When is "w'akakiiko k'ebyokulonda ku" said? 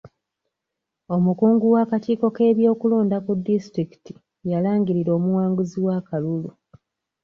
1.73-3.31